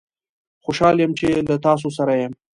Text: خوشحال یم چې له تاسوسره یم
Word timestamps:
خوشحال 0.65 0.95
یم 0.99 1.11
چې 1.19 1.27
له 1.47 1.55
تاسوسره 1.65 2.13
یم 2.21 2.33